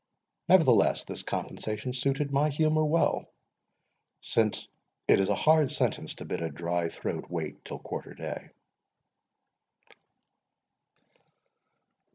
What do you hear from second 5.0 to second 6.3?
it is a hard sentence to